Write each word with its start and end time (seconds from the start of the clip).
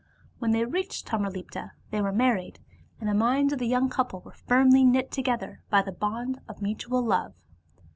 When 0.39 0.49
they 0.49 0.65
reached 0.65 1.05
Tamralipta 1.05 1.73
they 1.91 2.01
were 2.01 2.11
married, 2.11 2.57
and 2.99 3.07
the 3.07 3.13
minds 3.13 3.53
of 3.53 3.59
the 3.59 3.67
young 3.67 3.87
couple 3.87 4.21
were 4.21 4.31
firmly 4.33 4.83
knit 4.83 5.11
together 5.11 5.61
by 5.69 5.83
the 5.83 5.91
bond 5.91 6.41
of 6.49 6.59
mutual 6.59 7.05
love. 7.05 7.35